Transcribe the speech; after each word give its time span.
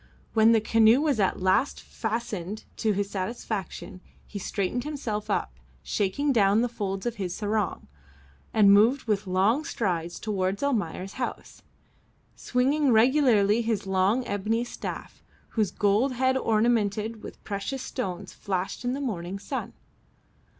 When 0.33 0.51
the 0.51 0.59
canoe 0.59 0.99
was 0.99 1.19
at 1.19 1.43
last 1.43 1.79
fastened 1.79 2.63
to 2.77 2.91
his 2.91 3.11
satisfaction 3.11 4.01
he 4.25 4.39
straightened 4.39 4.83
himself 4.83 5.29
up, 5.29 5.59
shaking 5.83 6.31
down 6.31 6.61
the 6.63 6.67
folds 6.67 7.05
of 7.05 7.17
his 7.17 7.35
sarong, 7.35 7.85
and 8.51 8.73
moved 8.73 9.03
with 9.03 9.27
long 9.27 9.63
strides 9.63 10.19
towards 10.19 10.63
Almayer's 10.63 11.13
house, 11.21 11.61
swinging 12.35 12.91
regularly 12.91 13.61
his 13.61 13.85
long 13.85 14.25
ebony 14.25 14.63
staff, 14.63 15.21
whose 15.49 15.69
gold 15.69 16.13
head 16.13 16.35
ornamented 16.35 17.21
with 17.21 17.43
precious 17.43 17.83
stones 17.83 18.33
flashed 18.33 18.83
in 18.83 18.93
the 18.93 19.01
morning 19.01 19.37
sun. 19.37 19.71